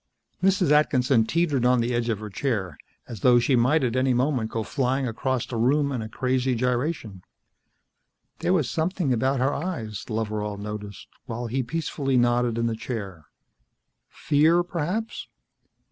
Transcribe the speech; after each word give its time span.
Mrs. 0.41 0.71
Atkinson 0.71 1.27
teetered 1.27 1.63
on 1.63 1.79
the 1.79 1.93
edge 1.93 2.09
of 2.09 2.17
her 2.21 2.29
chair, 2.31 2.75
as 3.07 3.19
though 3.19 3.37
she 3.37 3.55
might 3.55 3.83
at 3.83 3.95
any 3.95 4.15
moment 4.15 4.49
go 4.49 4.63
flying 4.63 5.07
across 5.07 5.45
the 5.45 5.57
room 5.57 5.91
in 5.91 6.01
a 6.01 6.09
crazy 6.09 6.55
gyration. 6.55 7.21
There 8.39 8.51
was 8.51 8.67
something 8.67 9.13
about 9.13 9.39
her 9.39 9.53
eyes, 9.53 10.05
Loveral 10.09 10.57
noticed, 10.57 11.07
while 11.27 11.45
he 11.45 11.61
peacefully 11.61 12.17
nodded 12.17 12.57
in 12.57 12.65
the 12.65 12.75
chair. 12.75 13.27
Fear, 14.09 14.63
perhaps. 14.63 15.27